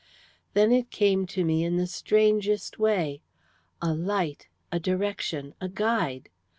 [0.55, 3.21] "Then it came to me in the strangest way
[3.83, 6.27] a light, a direction, a guide.